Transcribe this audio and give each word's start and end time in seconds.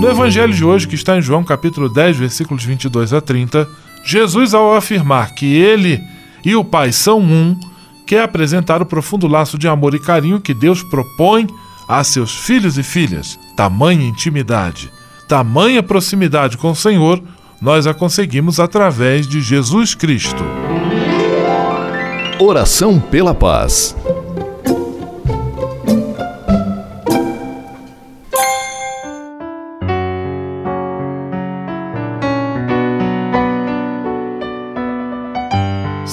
No 0.00 0.08
Evangelho 0.08 0.54
de 0.54 0.64
hoje, 0.64 0.88
que 0.88 0.94
está 0.94 1.18
em 1.18 1.20
João 1.20 1.44
capítulo 1.44 1.86
10, 1.86 2.16
versículos 2.16 2.64
22 2.64 3.12
a 3.12 3.20
30, 3.20 3.68
Jesus, 4.02 4.54
ao 4.54 4.74
afirmar 4.74 5.34
que 5.34 5.44
ele 5.44 6.02
e 6.42 6.56
o 6.56 6.64
Pai 6.64 6.90
são 6.90 7.20
um, 7.20 7.54
quer 8.06 8.22
apresentar 8.22 8.80
o 8.80 8.86
profundo 8.86 9.28
laço 9.28 9.58
de 9.58 9.68
amor 9.68 9.94
e 9.94 9.98
carinho 9.98 10.40
que 10.40 10.54
Deus 10.54 10.82
propõe 10.82 11.46
a 11.86 12.02
seus 12.02 12.34
filhos 12.34 12.78
e 12.78 12.82
filhas. 12.82 13.38
Tamanha 13.54 14.08
intimidade, 14.08 14.90
tamanha 15.28 15.82
proximidade 15.82 16.56
com 16.56 16.70
o 16.70 16.74
Senhor, 16.74 17.22
nós 17.60 17.86
a 17.86 17.92
conseguimos 17.92 18.58
através 18.58 19.28
de 19.28 19.42
Jesus 19.42 19.94
Cristo. 19.94 20.42
Oração 22.40 22.98
pela 22.98 23.34
paz. 23.34 23.94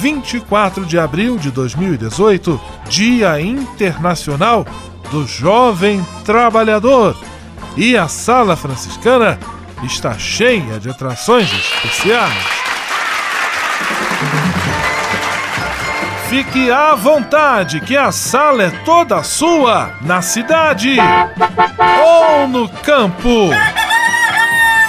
24 0.00 0.86
de 0.86 0.98
abril 0.98 1.36
de 1.36 1.50
2018, 1.50 2.58
Dia 2.88 3.38
Internacional 3.38 4.66
do 5.10 5.26
jovem 5.26 6.02
trabalhador. 6.24 7.14
E 7.76 7.98
a 7.98 8.08
sala 8.08 8.56
franciscana 8.56 9.38
está 9.82 10.18
cheia 10.18 10.80
de 10.80 10.88
atrações 10.88 11.52
especiais. 11.52 12.32
Fique 16.30 16.70
à 16.70 16.94
vontade, 16.94 17.80
que 17.80 17.94
a 17.94 18.10
sala 18.10 18.62
é 18.62 18.70
toda 18.70 19.22
sua, 19.22 19.92
na 20.00 20.22
cidade 20.22 20.96
ou 22.02 22.48
no 22.48 22.68
campo. 22.68 23.50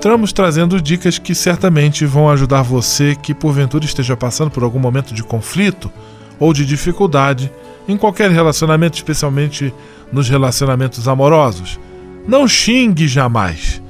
Estamos 0.00 0.32
trazendo 0.32 0.80
dicas 0.80 1.18
que 1.18 1.34
certamente 1.34 2.06
vão 2.06 2.30
ajudar 2.30 2.62
você 2.62 3.14
que 3.14 3.34
porventura 3.34 3.84
esteja 3.84 4.16
passando 4.16 4.50
por 4.50 4.62
algum 4.62 4.78
momento 4.78 5.12
de 5.12 5.22
conflito 5.22 5.92
ou 6.38 6.54
de 6.54 6.64
dificuldade 6.64 7.52
em 7.86 7.98
qualquer 7.98 8.30
relacionamento, 8.30 8.96
especialmente 8.96 9.74
nos 10.10 10.26
relacionamentos 10.26 11.06
amorosos. 11.06 11.78
Não 12.26 12.48
xingue 12.48 13.06
jamais, 13.06 13.82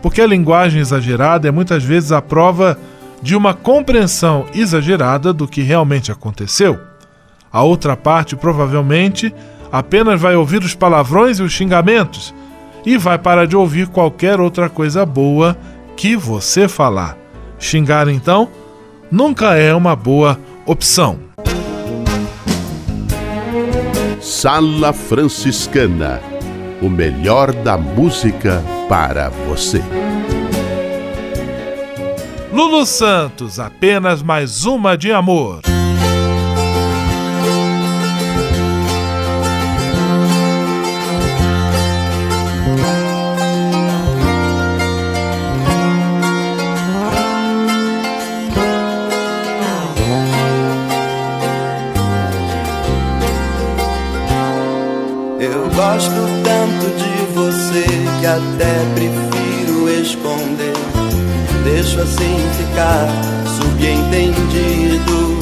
porque 0.00 0.22
a 0.22 0.26
linguagem 0.26 0.80
exagerada 0.80 1.48
é 1.48 1.50
muitas 1.50 1.84
vezes 1.84 2.12
a 2.12 2.22
prova 2.22 2.78
de 3.20 3.36
uma 3.36 3.52
compreensão 3.52 4.46
exagerada 4.54 5.34
do 5.34 5.46
que 5.46 5.60
realmente 5.60 6.10
aconteceu. 6.10 6.80
A 7.52 7.62
outra 7.62 7.94
parte 7.94 8.34
provavelmente 8.34 9.34
apenas 9.70 10.18
vai 10.18 10.34
ouvir 10.34 10.62
os 10.62 10.74
palavrões 10.74 11.38
e 11.38 11.42
os 11.42 11.52
xingamentos 11.52 12.32
e 12.88 12.96
vai 12.96 13.18
parar 13.18 13.46
de 13.46 13.54
ouvir 13.54 13.86
qualquer 13.88 14.40
outra 14.40 14.70
coisa 14.70 15.04
boa 15.04 15.54
que 15.94 16.16
você 16.16 16.66
falar. 16.66 17.18
Xingar 17.58 18.08
então 18.08 18.48
nunca 19.10 19.56
é 19.56 19.74
uma 19.74 19.94
boa 19.94 20.40
opção. 20.64 21.18
Sala 24.22 24.94
Franciscana 24.94 26.18
o 26.80 26.88
melhor 26.88 27.52
da 27.52 27.76
música 27.76 28.64
para 28.88 29.28
você. 29.28 29.82
Lulu 32.50 32.86
Santos, 32.86 33.60
apenas 33.60 34.22
mais 34.22 34.64
uma 34.64 34.96
de 34.96 35.12
amor. 35.12 35.67
Gosto 55.98 56.20
tanto 56.44 56.86
de 56.96 57.12
você 57.34 57.84
que 58.20 58.26
até 58.26 58.72
prefiro 58.94 59.88
esconder. 60.00 60.72
Deixo 61.64 62.00
assim 62.00 62.38
ficar 62.56 63.08
subentendido 63.56 65.38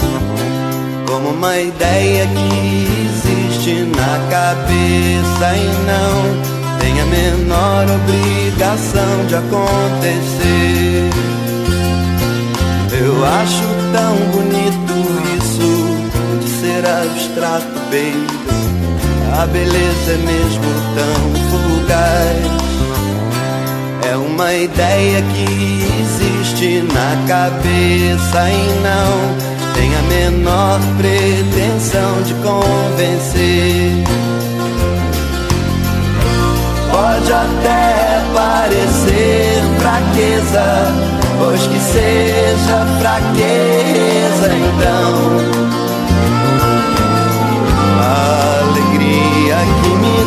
como 1.06 1.28
uma 1.28 1.58
ideia 1.58 2.26
que 2.26 2.88
existe 3.04 3.82
na 3.96 4.18
cabeça 4.30 5.56
e 5.56 5.68
não 5.84 6.78
tem 6.78 7.00
a 7.02 7.04
menor 7.04 7.84
obrigação 7.90 9.26
de 9.28 9.34
acontecer. 9.34 11.10
Eu 12.98 13.24
acho 13.26 13.62
tão 13.92 14.16
bonito 14.32 14.94
isso 15.38 15.68
de 16.40 16.48
ser 16.48 16.86
abstrato, 16.86 17.78
baby. 17.90 18.46
A 19.32 19.46
beleza 19.46 20.12
é 20.12 20.16
mesmo 20.18 20.64
tão 20.94 21.34
fugaz. 21.50 22.66
É 24.10 24.16
uma 24.16 24.54
ideia 24.54 25.22
que 25.22 25.86
existe 26.00 26.82
na 26.92 27.26
cabeça 27.26 28.50
e 28.50 28.80
não 28.82 29.46
tem 29.74 29.94
a 29.94 30.02
menor 30.02 30.80
pretensão 30.96 32.22
de 32.22 32.34
convencer. 32.34 34.04
Pode 36.90 37.32
até 37.32 38.22
parecer 38.34 39.62
fraqueza, 39.80 40.94
pois 41.38 41.66
que 41.66 41.78
seja 41.78 42.86
fraqueza 43.00 44.48
então. 44.54 45.65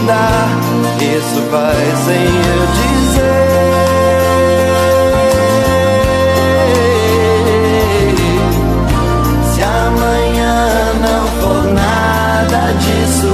Isso 0.10 1.42
vai 1.52 1.86
sem 2.06 2.26
eu 2.26 2.62
dizer. 2.78 3.40
Se 9.54 9.62
amanhã 9.62 10.58
não 11.00 11.24
for 11.40 11.64
nada 11.74 12.74
disso, 12.74 13.34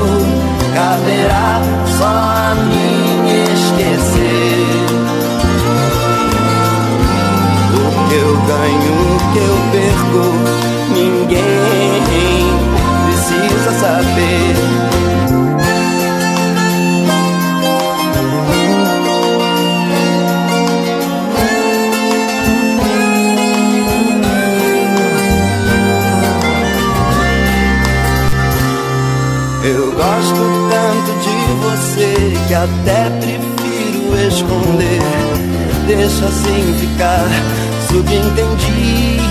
caberá 0.73 1.61
só 1.97 2.05
a 2.05 2.55
mim 2.55 3.25
esquecer. 3.53 4.65
O 7.73 7.85
que 8.09 8.15
eu 8.15 8.33
ganho, 8.47 8.93
o 9.01 9.19
que 9.31 9.39
eu 9.39 9.55
perco, 9.71 10.23
ninguém 10.93 11.74
até 32.65 33.09
prefiro 33.19 34.27
esconder. 34.27 35.01
Deixa 35.87 36.25
assim 36.25 36.75
ficar 36.79 37.25
subentendido 37.87 39.25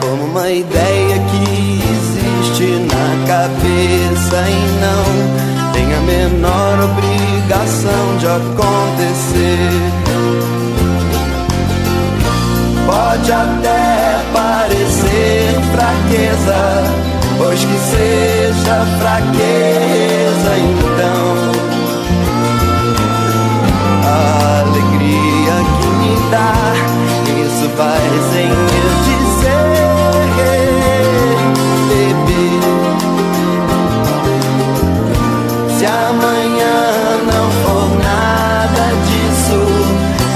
como 0.00 0.24
uma 0.26 0.48
ideia 0.50 1.18
que 1.18 1.82
existe 1.90 2.64
na 2.86 3.26
cabeça 3.26 4.36
e 4.48 4.60
não 4.80 5.04
tem 5.72 5.94
a 5.94 6.00
menor 6.00 6.90
obrigação 6.90 8.16
de 8.18 8.26
acontecer. 8.26 9.70
Pode 12.86 13.32
até 13.32 14.20
parecer 14.32 15.60
fraqueza, 15.72 16.84
pois 17.38 17.64
que 17.64 17.78
seja 17.78 18.86
fraqueza 19.00 19.69
sem 28.32 28.48
eu 28.48 28.90
dizer, 29.06 29.64
bebê. 31.88 32.46
Se 35.78 35.84
amanhã 35.86 36.78
não 37.32 37.46
for 37.62 37.88
nada 38.02 38.84
disso, 39.06 39.60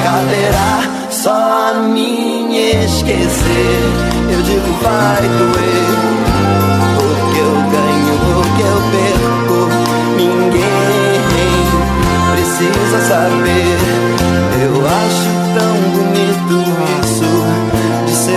caberá 0.02 0.74
só 1.10 1.38
a 1.70 1.74
mim 1.74 2.56
esquecer. 2.56 3.82
Eu 4.30 4.40
digo 4.42 4.70
vai 4.82 5.22
doer, 5.22 5.63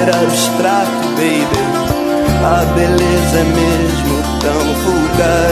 abstrato, 0.09 1.07
baby. 1.15 1.61
A 2.43 2.65
beleza 2.73 3.39
é 3.39 3.43
mesmo 3.43 4.23
tão 4.39 4.61
vulgar. 4.83 5.51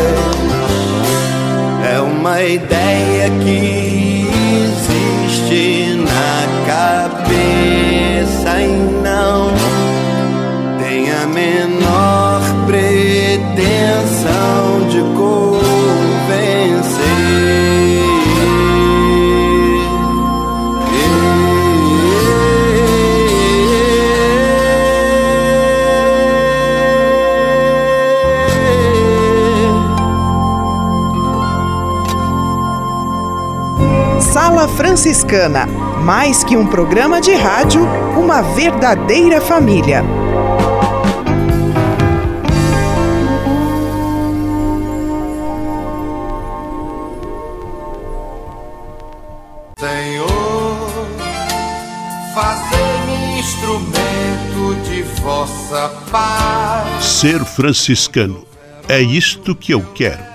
É 1.94 2.00
uma 2.00 2.42
ideia 2.42 3.30
que 3.44 3.85
Franciscana. 34.76 35.66
Mais 36.04 36.44
que 36.44 36.58
um 36.58 36.68
programa 36.68 37.22
de 37.22 37.34
rádio, 37.34 37.82
uma 38.18 38.42
verdadeira 38.42 39.40
família. 39.40 40.04
Senhor, 49.80 51.08
fazei-me 52.34 53.40
instrumento 53.40 54.76
de 54.84 55.04
vossa 55.22 55.90
paz. 56.12 57.06
Ser 57.06 57.46
franciscano 57.46 58.46
é 58.90 59.00
isto 59.00 59.56
que 59.56 59.74
eu 59.74 59.82
quero 59.94 60.35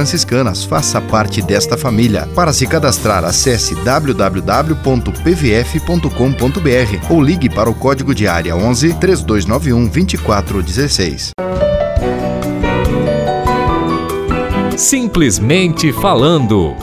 franciscanas. 0.00 0.64
Faça 0.64 1.00
parte 1.00 1.42
desta 1.42 1.76
família. 1.76 2.26
Para 2.34 2.52
se 2.52 2.66
cadastrar, 2.66 3.22
acesse 3.24 3.74
www.pvf.com.br 3.76 4.32
ou 7.12 7.22
ligue 7.22 7.50
para 7.50 7.68
o 7.68 7.74
código 7.74 8.14
de 8.14 8.26
área 8.26 8.56
11 8.56 8.94
3291 8.94 9.86
2416. 9.88 11.32
Simplesmente 14.76 15.92
falando. 15.92 16.74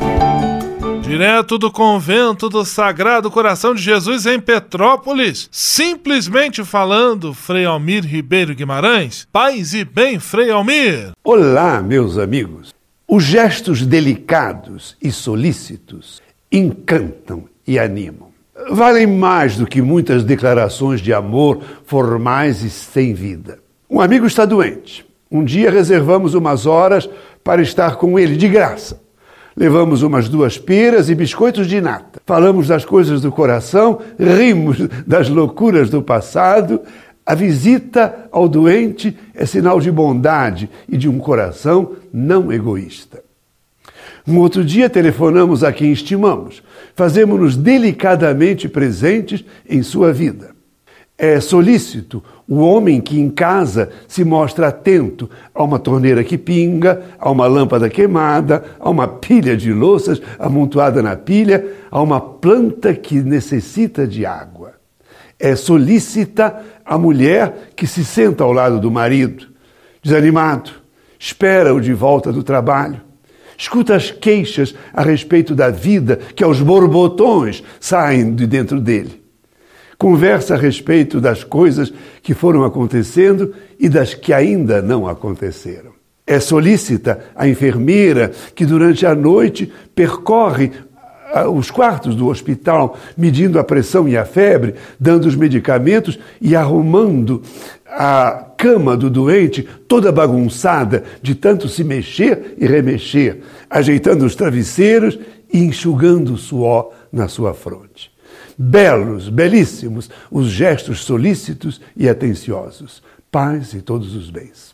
Direto 1.02 1.58
do 1.58 1.72
convento 1.72 2.50
do 2.50 2.64
Sagrado 2.66 3.32
Coração 3.32 3.74
de 3.74 3.82
Jesus 3.82 4.26
em 4.26 4.40
Petrópolis, 4.42 5.48
simplesmente 5.50 6.66
falando, 6.66 7.34
Frei 7.34 7.66
Almir 7.66 8.06
Ribeiro 8.06 8.54
Guimarães. 8.54 9.26
Paz 9.32 9.74
e 9.74 9.86
bem, 9.86 10.20
Frei 10.20 10.52
Almir. 10.52 11.14
Olá, 11.24 11.82
meus 11.82 12.18
amigos. 12.18 12.77
Os 13.10 13.24
gestos 13.24 13.86
delicados 13.86 14.98
e 15.02 15.14
solícitos 15.14 16.22
encantam 16.52 17.46
e 17.66 17.80
animam. 17.80 18.28
Valem 18.70 19.08
mais 19.08 19.56
do 19.56 19.66
que 19.66 19.82
muitas 19.82 20.26
declarações 20.26 21.00
de 21.00 21.14
amor 21.14 21.62
formais 21.86 22.62
e 22.64 22.70
sem 22.70 23.14
vida. 23.14 23.60
Um 23.90 24.02
amigo 24.02 24.26
está 24.26 24.44
doente. 24.44 25.06
Um 25.32 25.46
dia 25.46 25.72
reservamos 25.72 26.34
umas 26.34 26.66
horas 26.66 27.10
para 27.46 27.62
estar 27.62 27.96
com 27.96 28.20
ele 28.20 28.36
de 28.36 28.50
graça. 28.50 29.00
Levamos 29.56 30.02
umas 30.02 30.28
duas 30.28 30.58
peras 30.58 31.10
e 31.10 31.16
biscoitos 31.16 31.66
de 31.66 31.80
nata. 31.80 32.22
Falamos 32.26 32.68
das 32.68 32.84
coisas 32.84 33.22
do 33.22 33.32
coração, 33.32 34.02
rimos 34.20 34.80
das 35.08 35.30
loucuras 35.30 35.90
do 35.90 36.02
passado 36.02 36.82
a 37.28 37.36
visita 37.36 38.30
ao 38.32 38.48
doente 38.48 39.18
é 39.36 39.46
sinal 39.46 39.82
de 39.82 39.92
bondade 39.92 40.70
e 40.88 40.96
de 40.96 41.10
um 41.10 41.20
coração 41.20 41.92
não 42.14 42.54
egoísta. 42.54 43.22
Um 44.26 44.38
outro 44.38 44.64
dia 44.64 44.90
telefonamos 44.90 45.62
a 45.62 45.74
quem 45.74 45.92
estimamos, 45.92 46.64
fazemos-nos 46.96 47.58
delicadamente 47.58 48.70
presentes 48.70 49.44
em 49.70 49.84
sua 49.84 50.14
vida. 50.14 50.52
É 51.18 51.42
solícito 51.42 52.24
o 52.48 52.60
homem 52.60 53.02
que 53.02 53.20
em 53.20 53.30
casa 53.30 53.90
se 54.08 54.24
mostra 54.24 54.70
atento 54.70 55.30
a 55.54 55.62
uma 55.64 55.80
torneira 55.80 56.24
que 56.24 56.38
pinga, 56.38 57.04
a 57.20 57.30
uma 57.30 57.46
lâmpada 57.46 57.90
queimada, 57.90 58.64
a 58.80 58.90
uma 58.90 59.08
pilha 59.08 59.58
de 59.58 59.74
louças 59.74 60.22
amontoada 60.40 61.02
na 61.02 61.18
pilha, 61.18 61.74
a 61.92 62.02
uma 62.02 62.22
planta 62.22 62.94
que 62.94 63.16
necessita 63.16 64.08
de 64.08 64.26
água. 64.26 64.57
É 65.40 65.56
solícita 65.56 66.64
a 66.84 66.98
mulher 66.98 67.72
que 67.76 67.86
se 67.86 68.04
senta 68.04 68.44
ao 68.44 68.52
lado 68.52 68.80
do 68.80 68.90
marido, 68.90 69.48
desanimado, 70.02 70.72
espera-o 71.20 71.80
de 71.80 71.94
volta 71.94 72.32
do 72.32 72.42
trabalho, 72.42 73.02
escuta 73.58 73.96
as 73.96 74.10
queixas 74.12 74.74
a 74.94 75.04
respeito 75.04 75.54
da 75.54 75.70
vida 75.70 76.18
que 76.36 76.44
aos 76.44 76.62
borbotões 76.62 77.64
saem 77.80 78.34
de 78.34 78.48
dentro 78.48 78.80
dele. 78.80 79.24
Conversa 79.98 80.54
a 80.54 80.58
respeito 80.58 81.20
das 81.20 81.44
coisas 81.44 81.92
que 82.22 82.34
foram 82.36 82.64
acontecendo 82.64 83.54
e 83.80 83.90
das 83.90 84.14
que 84.14 84.32
ainda 84.32 84.82
não 84.82 85.08
aconteceram. 85.08 85.98
É 86.26 86.40
solícita 86.40 87.26
a 87.36 87.48
enfermeira 87.48 88.32
que 88.54 88.66
durante 88.66 89.06
a 89.06 89.16
noite 89.16 89.72
percorre 89.96 90.72
os 91.54 91.70
quartos 91.70 92.16
do 92.16 92.28
hospital, 92.28 92.98
medindo 93.18 93.60
a 93.60 93.64
pressão 93.64 94.08
e 94.08 94.18
a 94.18 94.26
febre, 94.26 94.76
dando 95.00 95.26
os 95.26 95.36
medicamentos 95.36 96.18
e 96.42 96.56
arrumando 96.56 97.42
a 97.86 98.46
cama 98.58 98.98
do 98.98 99.10
doente 99.10 99.68
toda 99.88 100.12
bagunçada 100.12 101.04
de 101.22 101.36
tanto 101.36 101.68
se 101.70 101.84
mexer 101.84 102.56
e 102.58 102.66
remexer, 102.66 103.42
ajeitando 103.70 104.26
os 104.26 104.36
travesseiros 104.36 105.18
e 105.52 105.60
enxugando 105.60 106.34
o 106.34 106.38
suor 106.38 106.92
na 107.12 107.28
sua 107.28 107.54
fronte. 107.54 108.12
Belos, 108.58 109.30
belíssimos, 109.30 110.10
os 110.32 110.48
gestos 110.48 111.04
solícitos 111.04 111.80
e 111.96 112.10
atenciosos. 112.10 113.04
Paz 113.32 113.74
e 113.74 113.82
todos 113.82 114.16
os 114.16 114.30
bens. 114.30 114.74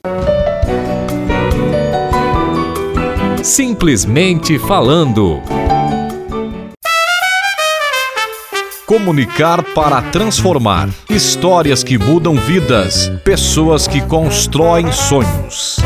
Simplesmente 3.44 4.58
falando. 4.58 5.42
Comunicar 8.94 9.64
para 9.74 10.04
transformar. 10.12 10.88
Histórias 11.10 11.84
que 11.84 11.98
mudam 11.98 12.36
vidas. 12.36 13.10
Pessoas 13.24 13.88
que 13.88 14.00
constroem 14.06 14.92
sonhos. 14.92 15.80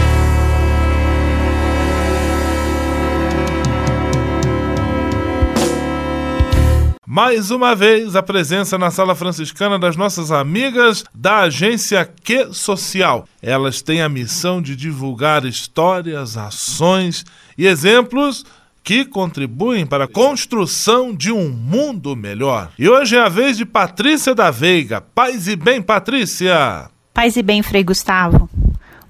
Mais 7.06 7.50
uma 7.50 7.74
vez, 7.74 8.14
a 8.14 8.22
presença 8.22 8.78
na 8.78 8.92
sala 8.92 9.16
franciscana 9.16 9.80
das 9.80 9.96
nossas 9.96 10.30
amigas 10.30 11.06
da 11.16 11.44
agência 11.44 12.04
Que 12.26 12.54
Social. 12.54 13.26
Elas 13.42 13.82
têm 13.82 14.02
a 14.02 14.10
missão 14.10 14.62
de 14.62 14.76
divulgar 14.76 15.46
histórias, 15.46 16.36
ações 16.36 17.24
e 17.58 17.68
exemplos 17.68 18.44
que 18.88 19.04
contribuem 19.04 19.86
para 19.86 20.06
a 20.06 20.08
construção 20.08 21.14
de 21.14 21.30
um 21.30 21.50
mundo 21.50 22.16
melhor. 22.16 22.72
E 22.80 22.88
hoje 22.88 23.18
é 23.18 23.20
a 23.20 23.28
vez 23.28 23.58
de 23.58 23.66
Patrícia 23.66 24.34
da 24.34 24.50
Veiga. 24.50 25.02
Paz 25.02 25.46
e 25.46 25.58
bem, 25.58 25.82
Patrícia! 25.82 26.90
Paz 27.14 27.36
e 27.36 27.44
bem, 27.44 27.62
Frei 27.62 27.84
Gustavo. 27.84 28.50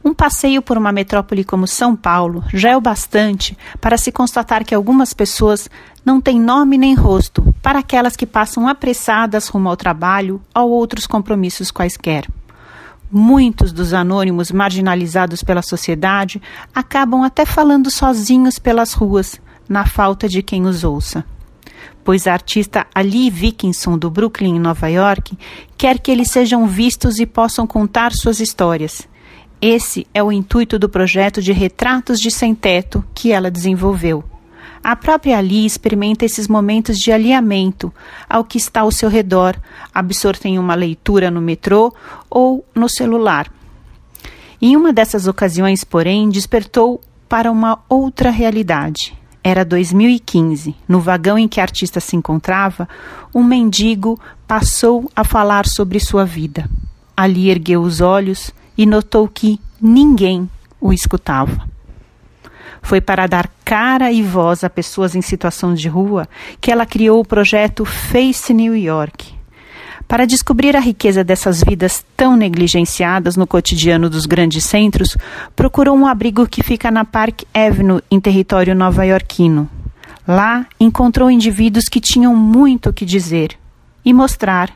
Um 0.04 0.16
passeio 0.16 0.64
por 0.64 0.80
uma 0.80 0.92
metrópole 0.92 1.44
como 1.44 1.68
São 1.68 1.96
Paulo 1.96 2.44
já 2.52 2.72
é 2.72 2.76
o 2.76 2.82
bastante 2.82 3.56
para 3.80 4.00
se 4.00 4.12
constatar 4.12 4.66
que 4.66 4.74
algumas 4.74 5.14
pessoas 5.14 5.70
não 6.04 6.20
têm 6.20 6.42
nome 6.42 6.76
nem 6.76 6.96
rosto 6.96 7.54
para 7.62 7.78
aquelas 7.78 8.16
que 8.16 8.26
passam 8.26 8.68
apressadas 8.68 9.48
rumo 9.48 9.70
ao 9.70 9.78
trabalho 9.78 10.42
ou 10.56 10.72
outros 10.72 11.06
compromissos 11.06 11.70
quaisquer. 11.70 12.28
Muitos 13.12 13.72
dos 13.72 13.94
anônimos 13.94 14.52
marginalizados 14.52 15.44
pela 15.44 15.62
sociedade 15.62 16.42
acabam 16.74 17.22
até 17.22 17.46
falando 17.46 17.92
sozinhos 17.92 18.58
pelas 18.58 18.94
ruas, 18.94 19.40
na 19.68 19.86
falta 19.86 20.28
de 20.28 20.42
quem 20.42 20.66
os 20.66 20.84
ouça. 20.84 21.26
Pois 22.04 22.26
a 22.26 22.34
artista 22.34 22.88
Ali 22.96 23.30
Dickinson, 23.30 23.98
do 23.98 24.10
Brooklyn, 24.10 24.56
em 24.56 24.60
Nova 24.60 24.88
York, 24.88 25.38
quer 25.78 26.00
que 26.00 26.10
eles 26.10 26.32
sejam 26.32 26.66
vistos 26.68 27.20
e 27.20 27.26
possam 27.26 27.68
contar 27.68 28.14
suas 28.14 28.40
histórias. 28.40 29.08
Esse 29.62 30.08
é 30.14 30.24
o 30.24 30.32
intuito 30.32 30.78
do 30.78 30.88
projeto 30.88 31.42
de 31.42 31.52
Retratos 31.52 32.20
de 32.20 32.32
Sem 32.32 32.54
Teto 32.54 33.04
que 33.14 33.32
ela 33.32 33.52
desenvolveu. 33.52 34.24
A 34.84 34.96
própria 34.96 35.38
Ali 35.38 35.66
experimenta 35.66 36.24
esses 36.24 36.48
momentos 36.48 36.98
de 36.98 37.12
alinhamento 37.12 37.92
ao 38.30 38.44
que 38.44 38.58
está 38.58 38.82
ao 38.82 38.92
seu 38.92 39.10
redor, 39.10 39.60
absorta 39.94 40.48
em 40.48 40.58
uma 40.58 40.76
leitura 40.76 41.30
no 41.30 41.42
metrô 41.42 41.94
ou 42.30 42.66
no 42.74 42.88
celular. 42.88 43.52
Em 44.62 44.76
uma 44.76 44.94
dessas 44.94 45.28
ocasiões, 45.28 45.84
porém, 45.84 46.30
despertou 46.30 47.02
para 47.28 47.52
uma 47.52 47.80
outra 47.90 48.30
realidade. 48.30 49.18
Era 49.50 49.64
2015. 49.64 50.76
No 50.90 51.00
vagão 51.00 51.40
em 51.40 51.48
que 51.48 51.62
a 51.62 51.64
artista 51.64 52.02
se 52.02 52.18
encontrava, 52.18 52.86
um 53.34 53.42
mendigo 53.42 54.20
passou 54.46 55.10
a 55.16 55.24
falar 55.24 55.66
sobre 55.66 56.02
sua 56.02 56.26
vida. 56.26 56.70
Ali 57.16 57.50
ergueu 57.50 57.82
os 57.82 58.02
olhos 58.02 58.52
e 58.78 58.86
notou 58.86 59.26
que 59.26 59.58
ninguém 59.82 60.50
o 60.82 60.92
escutava. 60.92 61.66
Foi 62.82 63.00
para 63.00 63.26
dar 63.26 63.50
cara 63.64 64.12
e 64.12 64.22
voz 64.22 64.66
a 64.66 64.70
pessoas 64.70 65.16
em 65.16 65.22
situação 65.22 65.74
de 65.74 65.88
rua 65.88 66.28
que 66.60 66.70
ela 66.70 66.86
criou 66.86 67.22
o 67.22 67.26
projeto 67.26 67.86
Face 67.86 68.54
New 68.54 68.76
York. 68.76 69.34
Para 70.08 70.26
descobrir 70.26 70.76
a 70.76 70.80
riqueza 70.80 71.22
dessas 71.22 71.62
vidas 71.62 72.06
tão 72.16 72.38
negligenciadas 72.38 73.36
no 73.36 73.46
cotidiano 73.46 74.10
dos 74.10 74.26
grandes 74.26 74.64
centros, 74.64 75.18
procurou 75.54 75.98
um 75.98 76.08
abrigo 76.08 76.48
que 76.48 76.64
fica 76.64 76.90
na 76.90 77.04
Park 77.04 77.42
Avenue, 77.54 78.02
em 78.10 78.20
território 78.20 78.74
nova-iorquino. 78.74 79.70
Lá 80.26 80.66
encontrou 80.80 81.30
indivíduos 81.30 81.90
que 81.90 82.00
tinham 82.00 82.34
muito 82.36 82.90
o 82.90 82.94
que 82.94 83.06
dizer 83.06 83.58
e 84.04 84.14
mostrar. 84.14 84.72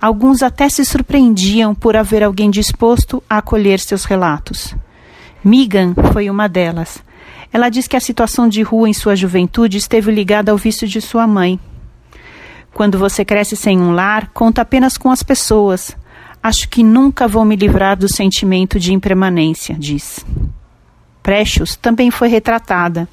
Alguns 0.00 0.42
até 0.42 0.68
se 0.70 0.84
surpreendiam 0.86 1.74
por 1.74 1.94
haver 1.94 2.22
alguém 2.22 2.50
disposto 2.50 3.22
a 3.28 3.38
acolher 3.38 3.78
seus 3.78 4.04
relatos. 4.04 4.74
Megan 5.44 5.94
foi 6.12 6.30
uma 6.30 6.48
delas. 6.48 7.02
Ela 7.52 7.68
diz 7.68 7.86
que 7.86 7.96
a 7.96 8.00
situação 8.00 8.48
de 8.48 8.62
rua 8.62 8.88
em 8.88 8.94
sua 8.94 9.14
juventude 9.14 9.76
esteve 9.76 10.10
ligada 10.10 10.50
ao 10.50 10.56
vício 10.56 10.88
de 10.88 11.00
sua 11.02 11.26
mãe. 11.26 11.60
Quando 12.74 12.98
você 12.98 13.24
cresce 13.24 13.54
sem 13.54 13.78
um 13.78 13.92
lar, 13.92 14.30
conta 14.32 14.62
apenas 14.62 14.96
com 14.96 15.10
as 15.10 15.22
pessoas. 15.22 15.94
Acho 16.42 16.68
que 16.68 16.82
nunca 16.82 17.28
vou 17.28 17.44
me 17.44 17.54
livrar 17.54 17.96
do 17.96 18.08
sentimento 18.08 18.80
de 18.80 18.94
impermanência, 18.94 19.76
diz. 19.78 20.24
Precious 21.22 21.76
também 21.76 22.10
foi 22.10 22.28
retratada. 22.28 23.08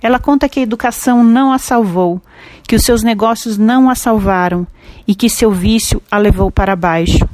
Ela 0.00 0.18
conta 0.18 0.48
que 0.48 0.60
a 0.60 0.62
educação 0.62 1.22
não 1.22 1.52
a 1.52 1.58
salvou, 1.58 2.20
que 2.66 2.76
os 2.76 2.84
seus 2.84 3.02
negócios 3.02 3.58
não 3.58 3.90
a 3.90 3.94
salvaram 3.94 4.66
e 5.06 5.14
que 5.14 5.28
seu 5.28 5.50
vício 5.50 6.00
a 6.10 6.16
levou 6.16 6.50
para 6.50 6.76
baixo. 6.76 7.28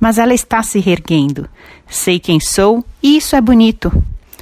Mas 0.00 0.16
ela 0.16 0.34
está 0.34 0.62
se 0.62 0.80
reerguendo. 0.80 1.48
Sei 1.86 2.18
quem 2.18 2.40
sou 2.40 2.84
e 3.02 3.18
isso 3.18 3.36
é 3.36 3.40
bonito. 3.40 3.92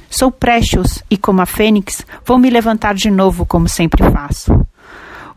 Sou 0.09 0.31
Precious 0.31 1.03
e, 1.09 1.17
como 1.17 1.41
a 1.41 1.45
Fênix, 1.45 2.05
vou 2.25 2.37
me 2.37 2.49
levantar 2.49 2.95
de 2.95 3.11
novo, 3.11 3.45
como 3.45 3.67
sempre 3.67 4.09
faço 4.09 4.65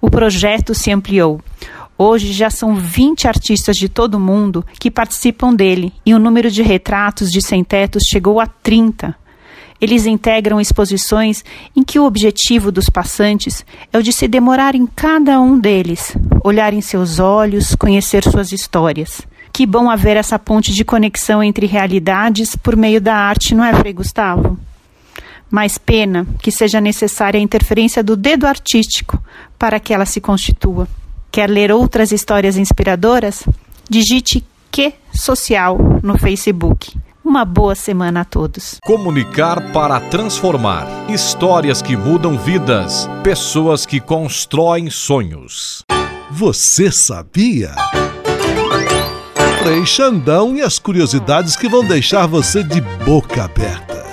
o 0.00 0.10
projeto 0.10 0.74
se 0.74 0.90
ampliou. 0.90 1.40
Hoje 1.98 2.32
já 2.32 2.48
são 2.48 2.74
20 2.74 3.28
artistas 3.28 3.76
de 3.76 3.88
todo 3.88 4.14
o 4.14 4.20
mundo 4.20 4.64
que 4.78 4.90
participam 4.90 5.54
dele 5.54 5.92
e 6.04 6.14
o 6.14 6.18
número 6.18 6.50
de 6.50 6.62
retratos 6.62 7.30
de 7.30 7.42
sem-tetos 7.42 8.04
chegou 8.10 8.40
a 8.40 8.46
30. 8.46 9.14
Eles 9.80 10.06
integram 10.06 10.60
exposições 10.60 11.44
em 11.74 11.82
que 11.82 11.98
o 11.98 12.04
objetivo 12.04 12.72
dos 12.72 12.88
passantes 12.88 13.64
é 13.92 13.98
o 13.98 14.02
de 14.02 14.12
se 14.12 14.28
demorar 14.28 14.74
em 14.74 14.86
cada 14.86 15.40
um 15.40 15.58
deles, 15.58 16.16
olhar 16.44 16.72
em 16.72 16.80
seus 16.80 17.18
olhos, 17.18 17.74
conhecer 17.74 18.22
suas 18.24 18.52
histórias. 18.52 19.22
Que 19.52 19.66
bom 19.66 19.90
haver 19.90 20.16
essa 20.16 20.38
ponte 20.38 20.72
de 20.72 20.84
conexão 20.84 21.42
entre 21.42 21.66
realidades 21.66 22.54
por 22.56 22.76
meio 22.76 23.00
da 23.00 23.14
arte, 23.14 23.54
não 23.54 23.64
é, 23.64 23.74
Frei 23.74 23.92
Gustavo? 23.92 24.58
Mais 25.50 25.76
pena 25.76 26.26
que 26.40 26.50
seja 26.50 26.80
necessária 26.80 27.38
a 27.38 27.42
interferência 27.42 28.02
do 28.02 28.16
dedo 28.16 28.46
artístico 28.46 29.22
para 29.58 29.80
que 29.80 29.92
ela 29.92 30.06
se 30.06 30.20
constitua. 30.20 30.86
Quer 31.30 31.48
ler 31.48 31.72
outras 31.72 32.12
histórias 32.12 32.56
inspiradoras? 32.56 33.44
Digite 33.88 34.44
Que 34.70 34.94
Social 35.12 35.78
no 36.02 36.16
Facebook. 36.16 36.96
Uma 37.24 37.44
boa 37.44 37.74
semana 37.74 38.22
a 38.22 38.24
todos. 38.24 38.78
Comunicar 38.84 39.72
para 39.72 40.00
transformar. 40.00 40.86
Histórias 41.08 41.82
que 41.82 41.96
mudam 41.96 42.38
vidas. 42.38 43.08
Pessoas 43.22 43.84
que 43.84 44.00
constroem 44.00 44.88
sonhos. 44.90 45.84
Você 46.30 46.90
sabia? 46.90 47.74
Frei 49.62 49.84
Xandão 49.84 50.56
e 50.56 50.62
as 50.62 50.78
curiosidades 50.78 51.54
que 51.54 51.68
vão 51.68 51.84
deixar 51.84 52.26
você 52.26 52.64
de 52.64 52.80
boca 53.04 53.44
aberta. 53.44 54.09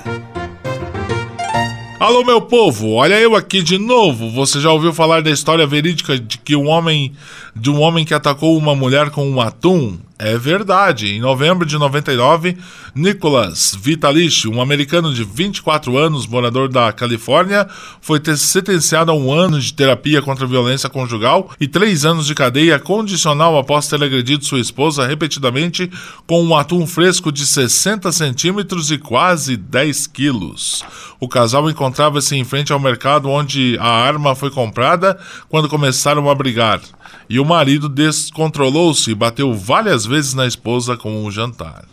Alô, 2.00 2.24
meu 2.24 2.40
povo, 2.40 2.92
olha 2.92 3.20
eu 3.20 3.36
aqui 3.36 3.64
de 3.64 3.80
novo. 3.80 4.30
Você 4.30 4.60
já 4.60 4.72
ouviu 4.72 4.94
falar 4.94 5.24
da 5.24 5.32
história 5.32 5.66
verídica 5.66 6.18
de 6.20 6.38
que 6.38 6.56
um 6.56 6.68
homem 6.68 7.12
de 7.56 7.72
um 7.72 7.82
homem 7.82 8.06
que 8.06 8.14
atacou 8.14 8.56
uma 8.56 8.76
mulher 8.76 9.10
com 9.10 9.28
um 9.28 9.42
atum? 9.42 9.98
É 10.20 10.36
verdade. 10.36 11.10
Em 11.14 11.20
novembro 11.20 11.64
de 11.64 11.78
99, 11.78 12.58
Nicholas 12.96 13.78
Vitalich, 13.80 14.48
um 14.48 14.60
americano 14.60 15.14
de 15.14 15.24
24 15.24 15.96
anos, 15.96 16.26
morador 16.26 16.68
da 16.70 16.92
Califórnia, 16.92 17.68
foi 18.02 18.20
sentenciado 18.36 19.12
a 19.12 19.14
um 19.14 19.32
ano 19.32 19.60
de 19.60 19.72
terapia 19.72 20.20
contra 20.20 20.46
a 20.46 20.48
violência 20.50 20.90
conjugal 20.90 21.52
e 21.60 21.68
três 21.68 22.04
anos 22.04 22.26
de 22.26 22.34
cadeia 22.34 22.80
condicional 22.80 23.60
após 23.60 23.88
ter 23.88 24.04
agredido 24.04 24.44
sua 24.44 24.60
esposa 24.60 25.06
repetidamente 25.06 25.92
com 26.26 26.44
um 26.44 26.58
atum 26.58 26.88
fresco 26.88 27.32
de 27.32 27.46
60 27.46 28.12
centímetros 28.12 28.90
e 28.90 28.98
quase 28.98 29.56
10 29.56 30.08
quilos. 30.08 30.84
O 31.20 31.28
casal 31.28 31.70
encontrava-se 31.70 32.36
em 32.36 32.44
frente 32.44 32.74
ao 32.74 32.80
mercado 32.80 33.30
onde 33.30 33.78
a 33.80 33.88
arma 33.88 34.34
foi 34.34 34.50
comprada 34.50 35.20
quando 35.48 35.70
começaram 35.70 36.28
a 36.28 36.34
brigar 36.34 36.82
e 37.30 37.40
o 37.40 37.46
marido 37.46 37.90
descontrolou-se 37.90 39.12
e 39.12 39.16
bateu 39.16 39.54
várias 39.54 40.06
vezes 40.08 40.34
na 40.34 40.48
esposa 40.48 40.98
com 40.98 41.24
um 41.24 41.30
jantar. 41.30 41.86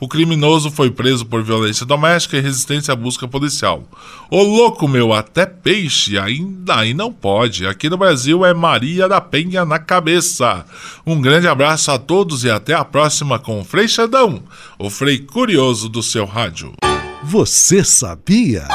O 0.00 0.08
criminoso 0.08 0.70
foi 0.70 0.90
preso 0.90 1.24
por 1.24 1.42
violência 1.42 1.86
doméstica 1.86 2.36
e 2.36 2.40
resistência 2.40 2.92
à 2.92 2.96
busca 2.96 3.26
policial. 3.26 3.84
Ô 4.30 4.42
louco 4.42 4.86
meu, 4.86 5.12
até 5.12 5.46
peixe 5.46 6.18
ainda 6.18 6.76
aí 6.76 6.94
não 6.94 7.12
pode. 7.12 7.66
Aqui 7.66 7.88
no 7.88 7.96
Brasil 7.96 8.44
é 8.44 8.52
Maria 8.52 9.08
da 9.08 9.20
Penha 9.20 9.64
na 9.64 9.78
cabeça. 9.78 10.64
Um 11.06 11.20
grande 11.20 11.48
abraço 11.48 11.90
a 11.90 11.98
todos 11.98 12.44
e 12.44 12.50
até 12.50 12.74
a 12.74 12.84
próxima 12.84 13.38
com 13.38 13.60
o 13.60 13.64
Frei 13.64 13.88
Xandão, 13.88 14.42
o 14.78 14.90
Frei 14.90 15.18
Curioso 15.18 15.88
do 15.88 16.02
seu 16.02 16.26
rádio. 16.26 16.72
Você 17.22 17.82
sabia? 17.82 18.68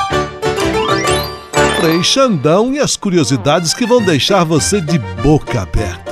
Frei 1.80 2.04
Xandão 2.04 2.74
e 2.74 2.80
as 2.80 2.96
curiosidades 2.96 3.74
que 3.74 3.86
vão 3.86 4.04
deixar 4.04 4.44
você 4.44 4.82
de 4.82 5.00
boca 5.24 5.62
aberta. 5.62 6.12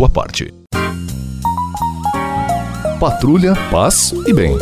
sua 0.01 0.09
parte. 0.09 0.51
Patrulha, 2.99 3.53
paz 3.69 4.11
e 4.25 4.33
bem. 4.33 4.57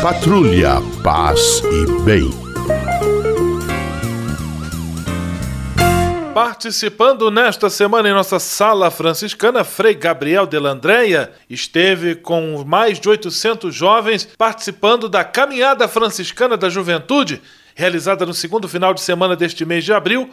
Patrulha, 0.00 0.76
paz 1.04 1.62
e 1.70 2.02
bem. 2.02 2.30
Participando 6.32 7.30
nesta 7.30 7.68
semana 7.68 8.08
em 8.08 8.14
nossa 8.14 8.38
sala 8.38 8.90
franciscana, 8.90 9.64
Frei 9.64 9.92
Gabriel 9.92 10.46
de 10.46 10.58
Landréia 10.58 11.30
esteve 11.50 12.14
com 12.14 12.64
mais 12.66 12.98
de 12.98 13.06
800 13.06 13.74
jovens 13.74 14.26
participando 14.38 15.10
da 15.10 15.24
Caminhada 15.24 15.86
Franciscana 15.86 16.56
da 16.56 16.70
Juventude, 16.70 17.42
realizada 17.74 18.24
no 18.24 18.32
segundo 18.32 18.66
final 18.66 18.94
de 18.94 19.02
semana 19.02 19.36
deste 19.36 19.66
mês 19.66 19.84
de 19.84 19.92
abril, 19.92 20.30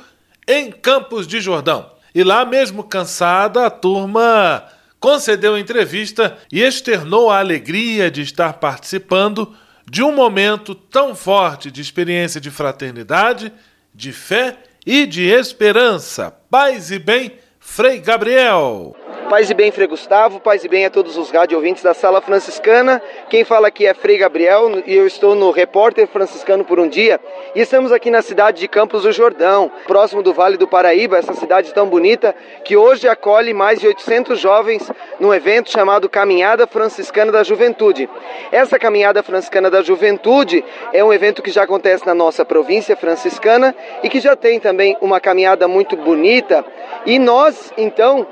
em 0.47 0.71
Campos 0.71 1.27
de 1.27 1.41
Jordão. 1.41 1.98
E 2.13 2.23
lá, 2.23 2.45
mesmo 2.45 2.83
cansada, 2.83 3.65
a 3.65 3.69
turma 3.69 4.65
concedeu 4.99 5.57
entrevista 5.57 6.37
e 6.51 6.61
externou 6.61 7.29
a 7.29 7.39
alegria 7.39 8.11
de 8.11 8.21
estar 8.21 8.53
participando 8.53 9.55
de 9.89 10.03
um 10.03 10.13
momento 10.13 10.75
tão 10.75 11.15
forte 11.15 11.71
de 11.71 11.81
experiência 11.81 12.39
de 12.39 12.51
fraternidade, 12.51 13.51
de 13.93 14.11
fé 14.11 14.57
e 14.85 15.05
de 15.05 15.23
esperança. 15.23 16.31
Paz 16.49 16.91
e 16.91 16.99
bem, 16.99 17.33
Frei 17.59 17.99
Gabriel. 17.99 18.95
Paz 19.29 19.47
e 19.49 19.53
bem, 19.53 19.71
Frei 19.71 19.85
Gustavo, 19.85 20.39
paz 20.39 20.63
e 20.63 20.67
bem 20.67 20.85
a 20.85 20.89
todos 20.89 21.15
os 21.15 21.29
rádio 21.29 21.55
ouvintes 21.55 21.83
da 21.83 21.93
Sala 21.93 22.19
Franciscana. 22.19 22.99
Quem 23.29 23.43
fala 23.43 23.67
aqui 23.67 23.85
é 23.85 23.93
Frei 23.93 24.17
Gabriel 24.17 24.81
e 24.87 24.95
eu 24.95 25.05
estou 25.05 25.35
no 25.35 25.51
Repórter 25.51 26.07
Franciscano 26.07 26.65
por 26.65 26.79
um 26.79 26.87
Dia. 26.87 27.19
E 27.53 27.61
estamos 27.61 27.91
aqui 27.91 28.09
na 28.09 28.23
cidade 28.23 28.59
de 28.59 28.67
Campos 28.67 29.03
do 29.03 29.11
Jordão, 29.11 29.71
próximo 29.85 30.23
do 30.23 30.33
Vale 30.33 30.57
do 30.57 30.67
Paraíba, 30.67 31.17
essa 31.17 31.33
cidade 31.35 31.71
tão 31.75 31.87
bonita 31.87 32.35
que 32.65 32.75
hoje 32.75 33.07
acolhe 33.07 33.53
mais 33.53 33.79
de 33.79 33.87
800 33.87 34.39
jovens 34.39 34.91
num 35.19 35.31
evento 35.31 35.71
chamado 35.71 36.09
Caminhada 36.09 36.65
Franciscana 36.65 37.31
da 37.31 37.43
Juventude. 37.43 38.09
Essa 38.51 38.79
Caminhada 38.79 39.21
Franciscana 39.21 39.69
da 39.69 39.83
Juventude 39.83 40.65
é 40.91 41.03
um 41.03 41.13
evento 41.13 41.43
que 41.43 41.51
já 41.51 41.63
acontece 41.63 42.05
na 42.05 42.15
nossa 42.15 42.43
província 42.43 42.95
franciscana 42.95 43.75
e 44.01 44.09
que 44.09 44.19
já 44.19 44.35
tem 44.35 44.59
também 44.59 44.97
uma 45.01 45.19
caminhada 45.19 45.67
muito 45.67 45.95
bonita. 45.95 46.65
E 47.05 47.19
nós, 47.19 47.71
então, 47.77 48.27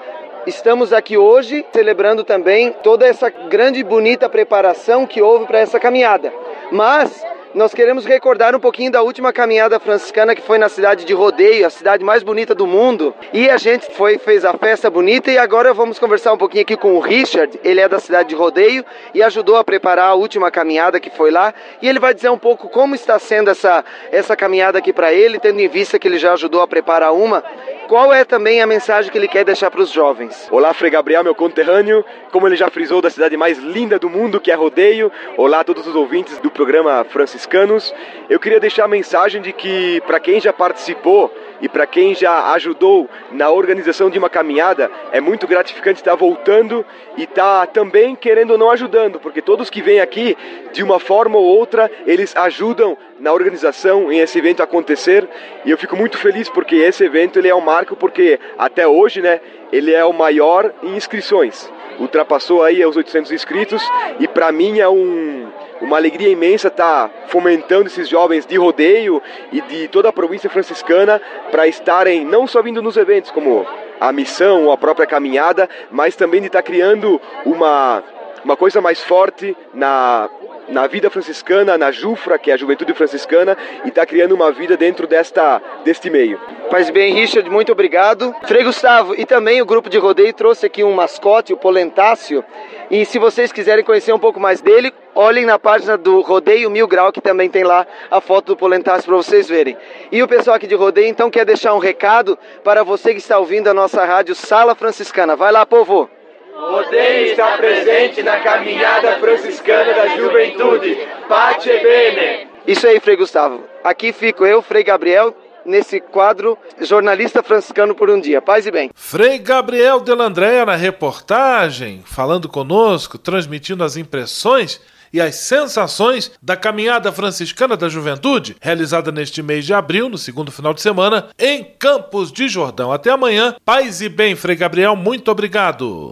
Estamos 0.47 0.93
aqui 0.93 1.17
hoje 1.17 1.65
celebrando 1.73 2.23
também 2.23 2.71
toda 2.81 3.05
essa 3.05 3.29
grande 3.29 3.81
e 3.81 3.83
bonita 3.83 4.29
preparação 4.29 5.05
que 5.05 5.21
houve 5.21 5.45
para 5.45 5.59
essa 5.59 5.77
caminhada. 5.77 6.31
Mas 6.71 7.21
nós 7.53 7.73
queremos 7.73 8.05
recordar 8.05 8.55
um 8.55 8.59
pouquinho 8.59 8.89
da 8.89 9.01
última 9.01 9.33
caminhada 9.33 9.77
franciscana 9.77 10.33
que 10.33 10.41
foi 10.41 10.57
na 10.57 10.69
cidade 10.69 11.03
de 11.03 11.13
Rodeio, 11.13 11.67
a 11.67 11.69
cidade 11.69 12.01
mais 12.01 12.23
bonita 12.23 12.55
do 12.55 12.65
mundo. 12.65 13.13
E 13.33 13.49
a 13.49 13.57
gente 13.57 13.91
foi 13.91 14.17
fez 14.17 14.45
a 14.45 14.53
festa 14.53 14.89
bonita 14.89 15.29
e 15.29 15.37
agora 15.37 15.73
vamos 15.73 15.99
conversar 15.99 16.31
um 16.31 16.37
pouquinho 16.37 16.61
aqui 16.61 16.77
com 16.77 16.95
o 16.95 17.01
Richard. 17.01 17.59
Ele 17.61 17.81
é 17.81 17.89
da 17.89 17.99
cidade 17.99 18.29
de 18.29 18.35
Rodeio 18.35 18.85
e 19.13 19.21
ajudou 19.21 19.57
a 19.57 19.65
preparar 19.65 20.11
a 20.11 20.15
última 20.15 20.49
caminhada 20.49 20.97
que 20.97 21.09
foi 21.09 21.29
lá. 21.29 21.53
E 21.81 21.89
ele 21.89 21.99
vai 21.99 22.13
dizer 22.13 22.29
um 22.29 22.37
pouco 22.37 22.69
como 22.69 22.95
está 22.95 23.19
sendo 23.19 23.49
essa 23.49 23.83
essa 24.13 24.33
caminhada 24.33 24.77
aqui 24.77 24.93
para 24.93 25.11
ele, 25.11 25.39
tendo 25.39 25.59
em 25.59 25.67
vista 25.67 25.99
que 25.99 26.07
ele 26.07 26.17
já 26.17 26.31
ajudou 26.31 26.61
a 26.61 26.67
preparar 26.67 27.13
uma 27.13 27.43
qual 27.87 28.13
é 28.13 28.25
também 28.25 28.61
a 28.61 28.67
mensagem 28.67 29.09
que 29.09 29.17
ele 29.17 29.27
quer 29.27 29.45
deixar 29.45 29.71
para 29.71 29.81
os 29.81 29.91
jovens. 29.91 30.47
Olá, 30.51 30.73
Frei 30.73 30.91
Gabriel, 30.91 31.23
meu 31.23 31.33
conterrâneo, 31.33 32.03
como 32.31 32.45
ele 32.45 32.57
já 32.57 32.69
frisou, 32.69 33.01
da 33.01 33.09
cidade 33.09 33.37
mais 33.37 33.57
linda 33.59 33.97
do 33.97 34.09
mundo, 34.09 34.41
que 34.41 34.51
é 34.51 34.55
Rodeio. 34.55 35.11
Olá 35.37 35.61
a 35.61 35.63
todos 35.63 35.87
os 35.87 35.95
ouvintes 35.95 36.37
do 36.39 36.51
programa 36.51 37.05
Franciscanos. 37.05 37.93
Eu 38.29 38.39
queria 38.39 38.59
deixar 38.59 38.85
a 38.85 38.89
mensagem 38.89 39.41
de 39.41 39.53
que, 39.53 40.01
para 40.05 40.19
quem 40.19 40.39
já 40.39 40.51
participou 40.51 41.33
e 41.61 41.67
para 41.67 41.87
quem 41.87 42.13
já 42.13 42.51
ajudou 42.53 43.09
na 43.31 43.49
organização 43.49 44.09
de 44.09 44.19
uma 44.19 44.29
caminhada, 44.29 44.89
é 45.11 45.19
muito 45.19 45.47
gratificante 45.47 45.99
estar 45.99 46.15
voltando 46.15 46.85
e 47.15 47.23
estar 47.23 47.67
também 47.67 48.15
querendo 48.15 48.51
ou 48.51 48.57
não 48.57 48.71
ajudando, 48.71 49.19
porque 49.19 49.41
todos 49.41 49.69
que 49.69 49.81
vêm 49.81 49.99
aqui, 49.99 50.37
de 50.71 50.83
uma 50.83 50.99
forma 50.99 51.37
ou 51.37 51.45
outra, 51.45 51.89
eles 52.05 52.35
ajudam 52.35 52.97
na 53.19 53.33
organização 53.33 54.11
em 54.11 54.19
esse 54.19 54.37
evento 54.37 54.61
acontecer 54.61 55.27
e 55.65 55.71
eu 55.71 55.77
fico 55.77 55.95
muito 55.95 56.17
feliz 56.17 56.49
porque 56.49 56.75
esse 56.75 57.03
evento 57.03 57.39
ele 57.39 57.47
é 57.47 57.55
um 57.55 57.61
marco 57.61 57.95
porque 57.95 58.39
até 58.57 58.87
hoje, 58.87 59.21
né, 59.21 59.41
ele 59.71 59.93
é 59.93 60.05
o 60.05 60.13
maior 60.13 60.71
em 60.83 60.95
inscrições. 60.95 61.71
Ultrapassou 61.99 62.63
aí 62.63 62.85
os 62.85 62.95
800 62.95 63.31
inscritos 63.31 63.83
e 64.19 64.27
para 64.27 64.51
mim 64.51 64.79
é 64.79 64.87
um 64.87 65.46
uma 65.81 65.97
alegria 65.97 66.29
imensa 66.29 66.67
estar 66.67 67.09
tá 67.09 67.13
fomentando 67.27 67.87
esses 67.87 68.07
jovens 68.07 68.45
de 68.45 68.57
rodeio 68.57 69.21
e 69.51 69.61
de 69.61 69.87
toda 69.87 70.09
a 70.09 70.13
província 70.13 70.49
franciscana 70.49 71.21
para 71.51 71.67
estarem 71.67 72.25
não 72.25 72.47
só 72.47 72.61
vindo 72.61 72.81
nos 72.81 72.97
eventos 72.97 73.31
como 73.31 73.65
a 73.99 74.11
missão 74.11 74.65
ou 74.65 74.71
a 74.71 74.77
própria 74.77 75.07
caminhada, 75.07 75.69
mas 75.89 76.15
também 76.15 76.41
de 76.41 76.47
estar 76.47 76.61
tá 76.61 76.63
criando 76.63 77.19
uma, 77.45 78.03
uma 78.43 78.57
coisa 78.57 78.81
mais 78.81 79.03
forte 79.03 79.55
na 79.73 80.29
na 80.69 80.85
vida 80.87 81.09
franciscana, 81.09 81.77
na 81.77 81.91
Jufra, 81.91 82.37
que 82.37 82.51
é 82.51 82.53
a 82.53 82.57
juventude 82.57 82.93
franciscana, 82.93 83.57
e 83.85 83.89
está 83.89 84.05
criando 84.05 84.33
uma 84.33 84.51
vida 84.51 84.75
dentro 84.75 85.07
desta, 85.07 85.61
deste 85.83 86.09
meio. 86.09 86.39
Faz 86.69 86.89
bem, 86.89 87.13
Richard, 87.13 87.49
muito 87.49 87.71
obrigado. 87.71 88.35
Frei 88.45 88.63
Gustavo, 88.63 89.15
e 89.15 89.25
também 89.25 89.61
o 89.61 89.65
grupo 89.65 89.89
de 89.89 89.97
rodeio 89.97 90.33
trouxe 90.33 90.65
aqui 90.65 90.83
um 90.83 90.93
mascote, 90.93 91.53
o 91.53 91.57
Polentácio, 91.57 92.43
e 92.91 93.05
se 93.05 93.17
vocês 93.19 93.51
quiserem 93.51 93.83
conhecer 93.83 94.13
um 94.13 94.19
pouco 94.19 94.39
mais 94.39 94.61
dele, 94.61 94.93
olhem 95.15 95.45
na 95.45 95.57
página 95.57 95.97
do 95.97 96.21
Rodeio 96.21 96.69
Mil 96.69 96.87
Grau, 96.87 97.11
que 97.11 97.21
também 97.21 97.49
tem 97.49 97.63
lá 97.63 97.85
a 98.11 98.21
foto 98.21 98.47
do 98.47 98.57
Polentácio 98.57 99.05
para 99.05 99.15
vocês 99.15 99.47
verem. 99.47 99.77
E 100.11 100.21
o 100.21 100.27
pessoal 100.27 100.55
aqui 100.55 100.67
de 100.67 100.75
Rodeio, 100.75 101.07
então, 101.07 101.29
quer 101.29 101.45
deixar 101.45 101.73
um 101.73 101.79
recado 101.79 102.37
para 102.63 102.83
você 102.83 103.11
que 103.11 103.19
está 103.19 103.39
ouvindo 103.39 103.69
a 103.69 103.73
nossa 103.73 104.05
rádio 104.05 104.35
Sala 104.35 104.75
Franciscana. 104.75 105.35
Vai 105.35 105.51
lá, 105.51 105.65
povo! 105.65 106.16
Rodeio 106.57 107.27
está 107.27 107.55
presente 107.57 108.23
na 108.23 108.39
caminhada 108.39 109.19
franciscana 109.19 109.93
da 109.93 110.07
juventude. 110.17 110.97
Pace 111.29 111.69
bene! 111.69 112.47
Isso 112.65 112.87
aí, 112.87 112.99
Frei 112.99 113.15
Gustavo. 113.15 113.63
Aqui 113.83 114.11
fico 114.11 114.43
eu, 114.43 114.61
Frei 114.63 114.83
Gabriel, 114.83 115.35
nesse 115.63 115.99
quadro 115.99 116.57
Jornalista 116.81 117.43
Franciscano 117.43 117.93
por 117.93 118.09
um 118.09 118.19
Dia. 118.19 118.41
Paz 118.41 118.65
e 118.65 118.71
bem. 118.71 118.89
Frei 118.95 119.37
Gabriel 119.37 119.99
Delandréia 119.99 120.65
na 120.65 120.75
reportagem, 120.75 122.01
falando 122.05 122.49
conosco, 122.49 123.19
transmitindo 123.19 123.83
as 123.83 123.95
impressões 123.95 124.81
e 125.13 125.21
as 125.21 125.35
sensações 125.35 126.31
da 126.41 126.57
caminhada 126.57 127.11
franciscana 127.11 127.77
da 127.77 127.87
juventude, 127.87 128.57
realizada 128.59 129.11
neste 129.11 129.43
mês 129.43 129.63
de 129.63 129.73
abril, 129.73 130.09
no 130.09 130.17
segundo 130.17 130.51
final 130.51 130.73
de 130.73 130.81
semana, 130.81 131.27
em 131.37 131.63
Campos 131.63 132.31
de 132.31 132.49
Jordão. 132.49 132.91
Até 132.91 133.11
amanhã. 133.11 133.55
Paz 133.63 134.01
e 134.01 134.09
bem, 134.09 134.35
Frei 134.35 134.55
Gabriel, 134.55 134.95
muito 134.95 135.29
obrigado. 135.31 136.11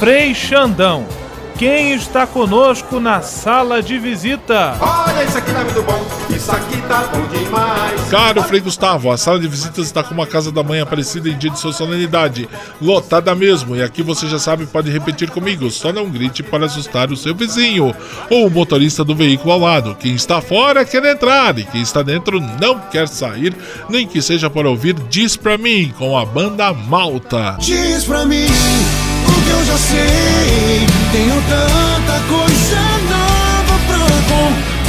Frei 0.00 0.34
Xandão, 0.34 1.06
quem 1.58 1.92
está 1.92 2.26
conosco 2.26 2.98
na 2.98 3.20
sala 3.20 3.82
de 3.82 3.98
visita. 3.98 4.74
Olha, 4.80 5.24
isso 5.24 5.36
aqui 5.36 5.52
tá 5.52 5.62
muito 5.62 5.82
bom, 5.82 6.06
isso 6.34 6.50
aqui 6.50 6.80
tá 6.88 7.06
bom 7.12 7.26
demais. 7.26 8.00
Caro 8.08 8.42
Frei 8.44 8.62
Gustavo, 8.62 9.12
a 9.12 9.18
sala 9.18 9.38
de 9.38 9.46
visitas 9.46 9.84
está 9.84 10.02
com 10.02 10.14
uma 10.14 10.26
casa 10.26 10.50
da 10.50 10.62
mãe 10.62 10.80
aparecida 10.80 11.28
em 11.28 11.36
dia 11.36 11.50
de 11.50 11.58
sua 11.58 11.74
solenidade, 11.74 12.48
lotada 12.80 13.34
mesmo, 13.34 13.76
e 13.76 13.82
aqui 13.82 14.02
você 14.02 14.26
já 14.26 14.38
sabe, 14.38 14.64
pode 14.64 14.90
repetir 14.90 15.28
comigo, 15.28 15.70
só 15.70 15.92
não 15.92 16.08
grite 16.08 16.42
para 16.42 16.64
assustar 16.64 17.12
o 17.12 17.16
seu 17.16 17.34
vizinho. 17.34 17.94
Ou 18.30 18.46
o 18.46 18.50
motorista 18.50 19.04
do 19.04 19.14
veículo 19.14 19.52
ao 19.52 19.60
lado. 19.60 19.94
Quem 20.00 20.14
está 20.14 20.40
fora 20.40 20.82
quer 20.82 21.04
entrar. 21.04 21.58
E 21.58 21.64
quem 21.64 21.82
está 21.82 22.02
dentro 22.02 22.40
não 22.40 22.78
quer 22.78 23.06
sair, 23.06 23.54
nem 23.90 24.06
que 24.06 24.22
seja 24.22 24.48
para 24.48 24.70
ouvir 24.70 24.94
Diz 25.10 25.36
Pra 25.36 25.58
Mim 25.58 25.92
com 25.98 26.16
a 26.16 26.24
banda 26.24 26.72
Malta. 26.72 27.58
Diz 27.60 28.06
pra 28.06 28.24
mim 28.24 28.46
eu 29.50 29.64
já 29.64 29.76
sei. 29.76 30.86
Tenho 31.12 31.42
tanta 31.48 32.20
coisa 32.28 32.80
nova 33.08 33.74
pra 33.86 33.98
contar. 34.28 34.79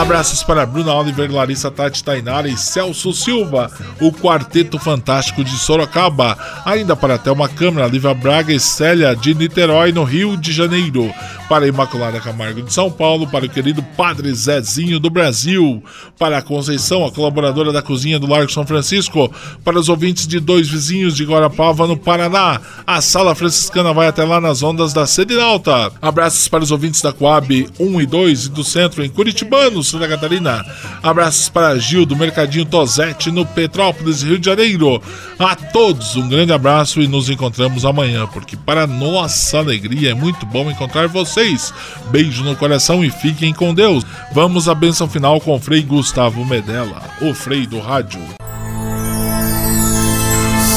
Abraços 0.00 0.42
para 0.42 0.64
Bruna 0.64 0.94
Oliver, 0.94 1.30
Larissa 1.30 1.70
Tati 1.70 2.02
Tainara 2.02 2.48
e 2.48 2.56
Celso 2.56 3.12
Silva, 3.12 3.70
o 4.00 4.10
Quarteto 4.10 4.78
Fantástico 4.78 5.44
de 5.44 5.50
Sorocaba. 5.50 6.38
Ainda 6.64 6.96
para 6.96 7.18
Thelma 7.18 7.46
Câmara, 7.50 7.86
Lívia 7.86 8.14
Braga 8.14 8.50
e 8.50 8.58
Célia 8.58 9.14
de 9.14 9.34
Niterói, 9.34 9.92
no 9.92 10.02
Rio 10.02 10.38
de 10.38 10.52
Janeiro 10.52 11.12
para 11.50 11.66
Imaculada 11.66 12.20
Camargo 12.20 12.62
de 12.62 12.72
São 12.72 12.92
Paulo, 12.92 13.26
para 13.26 13.44
o 13.44 13.48
querido 13.48 13.82
Padre 13.96 14.32
Zezinho 14.32 15.00
do 15.00 15.10
Brasil, 15.10 15.82
para 16.16 16.38
a 16.38 16.42
Conceição, 16.42 17.04
a 17.04 17.10
colaboradora 17.10 17.72
da 17.72 17.82
cozinha 17.82 18.20
do 18.20 18.28
Largo 18.28 18.52
São 18.52 18.64
Francisco, 18.64 19.28
para 19.64 19.76
os 19.76 19.88
ouvintes 19.88 20.28
de 20.28 20.38
dois 20.38 20.68
vizinhos 20.68 21.16
de 21.16 21.24
Guarapava, 21.24 21.88
no 21.88 21.96
Paraná. 21.96 22.60
A 22.86 23.00
Sala 23.00 23.34
Franciscana 23.34 23.92
vai 23.92 24.06
até 24.06 24.22
lá 24.22 24.40
nas 24.40 24.62
ondas 24.62 24.92
da 24.92 25.04
Alta. 25.42 25.90
Abraços 26.00 26.46
para 26.46 26.62
os 26.62 26.70
ouvintes 26.70 27.02
da 27.02 27.12
Coab 27.12 27.68
1 27.80 28.00
e 28.00 28.06
2 28.06 28.44
e 28.44 28.48
do 28.50 28.62
Centro 28.62 29.04
em 29.04 29.10
Curitibano, 29.10 29.82
Santa 29.90 30.08
Catarina. 30.08 30.64
Abraços 31.02 31.48
para 31.48 31.78
Gil 31.78 32.04
do 32.04 32.16
Mercadinho 32.16 32.66
Tosete 32.66 33.30
no 33.30 33.46
Petrópolis, 33.46 34.22
Rio 34.22 34.38
de 34.38 34.46
Janeiro. 34.46 35.02
A 35.38 35.56
todos 35.56 36.16
um 36.16 36.28
grande 36.28 36.52
abraço 36.52 37.00
e 37.00 37.08
nos 37.08 37.30
encontramos 37.30 37.84
amanhã, 37.84 38.26
porque 38.26 38.56
para 38.56 38.86
nossa 38.86 39.58
alegria 39.58 40.10
é 40.10 40.14
muito 40.14 40.44
bom 40.44 40.70
encontrar 40.70 41.08
você 41.08 41.30
vocês. 41.30 41.72
Beijo 42.10 42.42
no 42.42 42.56
coração 42.56 43.04
e 43.04 43.10
fiquem 43.10 43.52
com 43.52 43.72
Deus. 43.72 44.04
Vamos 44.32 44.68
à 44.68 44.74
bênção 44.74 45.08
final 45.08 45.40
com 45.40 45.54
o 45.54 45.60
Frei 45.60 45.82
Gustavo 45.82 46.44
Medella, 46.44 47.02
o 47.20 47.32
Frei 47.32 47.66
do 47.66 47.78
Rádio. 47.78 48.20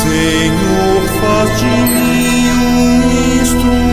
Senhor, 0.04 1.02
faz 1.22 1.60
de 1.60 1.66
mim 1.66 2.52
um 2.52 3.42
instrumento 3.42 3.93